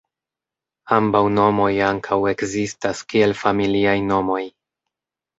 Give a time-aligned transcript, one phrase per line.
[0.95, 4.41] Ambaŭ nomoj ankaŭ ekzistas kiel familiaj nomoj.